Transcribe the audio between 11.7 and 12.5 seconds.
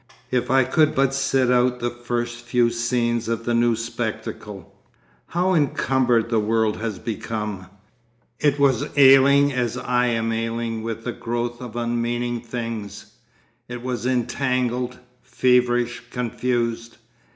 unmeaning